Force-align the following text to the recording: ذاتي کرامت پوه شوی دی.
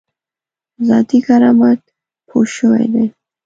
ذاتي 0.87 1.19
کرامت 1.27 1.79
پوه 2.27 2.45
شوی 2.55 2.85
دی. 2.93 3.05